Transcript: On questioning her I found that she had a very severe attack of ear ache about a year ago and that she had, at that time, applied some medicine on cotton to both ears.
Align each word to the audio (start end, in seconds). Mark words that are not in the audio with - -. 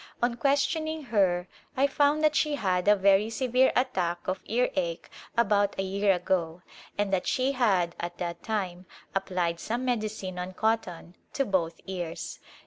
On 0.19 0.35
questioning 0.35 1.03
her 1.03 1.47
I 1.77 1.85
found 1.85 2.23
that 2.23 2.35
she 2.35 2.55
had 2.55 2.87
a 2.87 2.95
very 2.95 3.29
severe 3.29 3.71
attack 3.75 4.27
of 4.27 4.41
ear 4.45 4.71
ache 4.75 5.07
about 5.37 5.77
a 5.77 5.83
year 5.83 6.11
ago 6.11 6.63
and 6.97 7.13
that 7.13 7.27
she 7.27 7.51
had, 7.51 7.93
at 7.99 8.17
that 8.17 8.41
time, 8.41 8.87
applied 9.13 9.59
some 9.59 9.85
medicine 9.85 10.39
on 10.39 10.53
cotton 10.53 11.15
to 11.33 11.45
both 11.45 11.79
ears. 11.85 12.39